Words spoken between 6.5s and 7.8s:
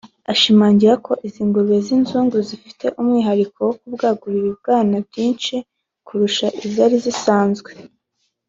izari zisanzwe